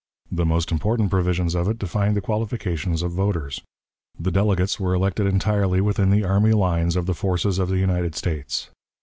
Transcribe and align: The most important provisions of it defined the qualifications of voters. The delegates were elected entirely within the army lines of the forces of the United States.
The 0.31 0.47
most 0.47 0.71
important 0.71 1.11
provisions 1.11 1.53
of 1.53 1.67
it 1.67 1.77
defined 1.77 2.15
the 2.17 2.21
qualifications 2.21 3.03
of 3.03 3.11
voters. 3.11 3.61
The 4.19 4.31
delegates 4.31 4.79
were 4.79 4.95
elected 4.95 5.27
entirely 5.27 5.79
within 5.79 6.09
the 6.09 6.25
army 6.25 6.53
lines 6.53 6.95
of 6.95 7.05
the 7.05 7.13
forces 7.13 7.59
of 7.59 7.69
the 7.69 7.77
United 7.77 8.15
States. 8.15 8.71